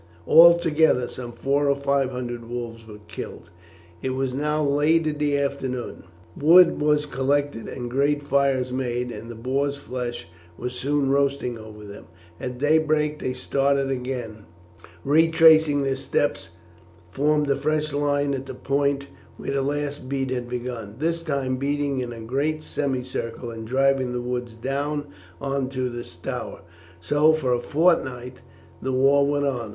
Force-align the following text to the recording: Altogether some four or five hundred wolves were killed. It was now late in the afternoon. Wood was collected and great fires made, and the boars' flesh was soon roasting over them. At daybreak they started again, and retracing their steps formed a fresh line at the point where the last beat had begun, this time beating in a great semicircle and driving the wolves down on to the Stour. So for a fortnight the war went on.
Altogether 0.27 1.07
some 1.07 1.31
four 1.31 1.69
or 1.69 1.75
five 1.75 2.09
hundred 2.09 2.49
wolves 2.49 2.87
were 2.87 3.01
killed. 3.07 3.51
It 4.01 4.09
was 4.15 4.33
now 4.33 4.63
late 4.63 5.05
in 5.05 5.19
the 5.19 5.37
afternoon. 5.37 6.05
Wood 6.35 6.81
was 6.81 7.05
collected 7.05 7.67
and 7.67 7.87
great 7.87 8.23
fires 8.23 8.71
made, 8.71 9.11
and 9.11 9.29
the 9.29 9.35
boars' 9.35 9.77
flesh 9.77 10.27
was 10.57 10.73
soon 10.73 11.11
roasting 11.11 11.55
over 11.55 11.85
them. 11.85 12.07
At 12.39 12.57
daybreak 12.57 13.19
they 13.19 13.33
started 13.33 13.91
again, 13.91 14.37
and 14.79 14.91
retracing 15.05 15.83
their 15.83 15.95
steps 15.95 16.47
formed 17.11 17.47
a 17.51 17.55
fresh 17.55 17.93
line 17.93 18.33
at 18.33 18.47
the 18.47 18.55
point 18.55 19.05
where 19.37 19.51
the 19.51 19.61
last 19.61 20.09
beat 20.09 20.31
had 20.31 20.49
begun, 20.49 20.95
this 20.97 21.21
time 21.21 21.57
beating 21.57 21.99
in 21.99 22.11
a 22.11 22.21
great 22.21 22.63
semicircle 22.63 23.51
and 23.51 23.67
driving 23.67 24.13
the 24.13 24.21
wolves 24.23 24.55
down 24.55 25.05
on 25.39 25.69
to 25.69 25.89
the 25.89 26.03
Stour. 26.03 26.61
So 26.99 27.33
for 27.33 27.53
a 27.53 27.59
fortnight 27.61 28.41
the 28.81 28.93
war 28.93 29.27
went 29.27 29.45
on. 29.45 29.69